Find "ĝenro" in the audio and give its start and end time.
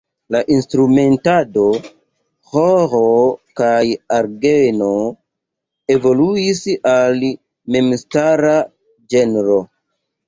9.15-9.65